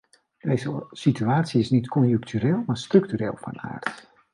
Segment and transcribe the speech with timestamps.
[0.39, 4.07] Deze situatie is niet conjunctureel, maar structureel van aard.